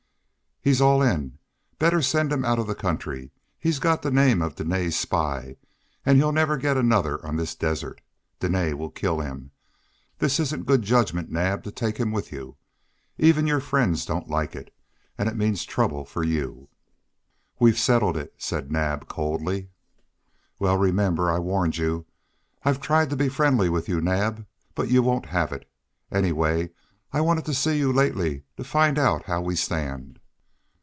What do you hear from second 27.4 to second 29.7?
to see you lately to find out how we